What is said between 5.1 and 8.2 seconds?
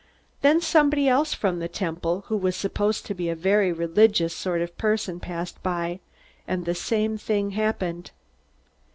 passed by, and the same thing happened.